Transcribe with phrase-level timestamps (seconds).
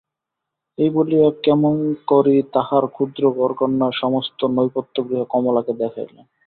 [0.77, 6.25] এই বলিয়া ক্ষেমংকরী তাঁহার ক্ষুদ্র ঘরকন্নার সমস্ত নেপথ্যগৃহ কমলাকে দেখাইলেন।